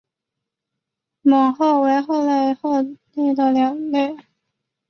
[1.21, 2.55] 猛隼为隼科隼
[3.13, 4.17] 属的鸟类。